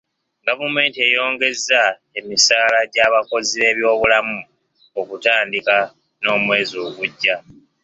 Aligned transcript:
Gavumenti 0.45 0.97
eyongezza 1.07 1.81
emisaala 2.19 2.79
gy'abakozi 2.93 3.53
b'ebyobulamu 3.61 4.37
okutandika 4.99 5.75
n'omwezi 6.21 6.75
ogujja. 6.85 7.35